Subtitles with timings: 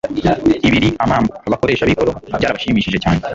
[0.67, 3.19] Ibiri amambu abakoresha b'ikoro byarabashimishije cyane.